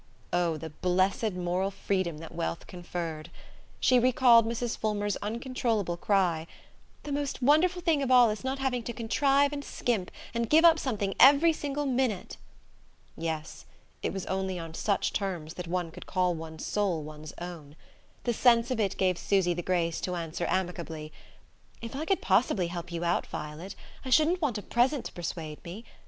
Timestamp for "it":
14.01-14.11, 18.79-18.97